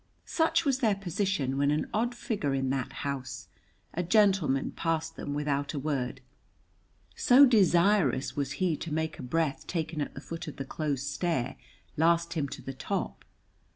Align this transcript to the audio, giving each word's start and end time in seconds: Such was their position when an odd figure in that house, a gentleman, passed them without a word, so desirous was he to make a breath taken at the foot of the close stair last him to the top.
Such 0.25 0.65
was 0.65 0.79
their 0.79 0.95
position 0.95 1.59
when 1.59 1.69
an 1.69 1.87
odd 1.93 2.15
figure 2.15 2.55
in 2.55 2.71
that 2.71 2.91
house, 2.91 3.49
a 3.93 4.01
gentleman, 4.01 4.71
passed 4.71 5.15
them 5.15 5.35
without 5.35 5.75
a 5.75 5.79
word, 5.79 6.21
so 7.15 7.45
desirous 7.45 8.35
was 8.35 8.53
he 8.53 8.75
to 8.77 8.91
make 8.91 9.19
a 9.19 9.21
breath 9.21 9.67
taken 9.67 10.01
at 10.01 10.15
the 10.15 10.19
foot 10.21 10.47
of 10.47 10.55
the 10.55 10.65
close 10.65 11.03
stair 11.03 11.55
last 11.97 12.33
him 12.33 12.49
to 12.49 12.63
the 12.63 12.73
top. 12.73 13.23